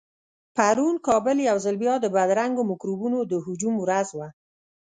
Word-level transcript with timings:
پرون 0.55 0.95
کابل 1.07 1.37
يو 1.49 1.57
ځل 1.65 1.75
بيا 1.83 1.93
د 2.01 2.05
بدرنګو 2.15 2.63
مکروبونو 2.71 3.17
د 3.31 3.33
هجوم 3.45 3.75
ورځ 3.83 4.07
وه. 4.17 4.27